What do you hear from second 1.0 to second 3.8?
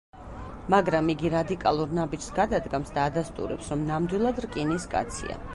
იგი რადიკალურ ნაბიჯს გადადგამს და ადასტურებს,